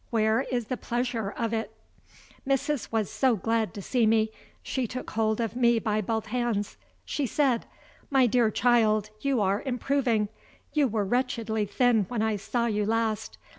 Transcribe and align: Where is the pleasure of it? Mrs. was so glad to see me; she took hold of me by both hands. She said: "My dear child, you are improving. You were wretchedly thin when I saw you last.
Where 0.09 0.41
is 0.49 0.65
the 0.65 0.77
pleasure 0.77 1.29
of 1.29 1.53
it? 1.53 1.71
Mrs. 2.47 2.91
was 2.91 3.11
so 3.11 3.35
glad 3.35 3.71
to 3.75 3.83
see 3.83 4.07
me; 4.07 4.31
she 4.63 4.87
took 4.87 5.11
hold 5.11 5.39
of 5.39 5.55
me 5.55 5.77
by 5.77 6.01
both 6.01 6.25
hands. 6.25 6.75
She 7.05 7.27
said: 7.27 7.67
"My 8.09 8.25
dear 8.25 8.49
child, 8.49 9.11
you 9.19 9.41
are 9.41 9.61
improving. 9.63 10.29
You 10.73 10.87
were 10.87 11.05
wretchedly 11.05 11.65
thin 11.67 12.05
when 12.09 12.23
I 12.23 12.37
saw 12.37 12.65
you 12.65 12.83
last. 12.83 13.37